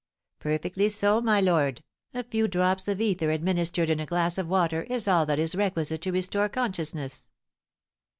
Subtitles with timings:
[0.39, 4.81] "Perfectly so, my lord; a few drops of ether administered in a glass of water
[4.89, 7.29] is all that is requisite to restore consciousness."